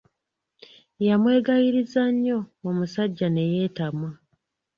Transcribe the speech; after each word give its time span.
Yamwegayiriza 1.07 2.03
nnyo 2.13 2.39
omusajja 2.67 3.27
ne 3.31 3.43
yeetamwa. 3.51 4.09